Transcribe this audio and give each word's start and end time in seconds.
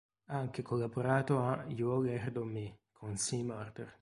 Ha 0.29 0.35
anche 0.35 0.63
collaborato 0.63 1.43
a 1.43 1.63
"Y'all 1.67 2.07
Heard 2.07 2.37
of 2.37 2.45
Me" 2.47 2.75
con 2.91 3.13
C-Murder. 3.17 3.99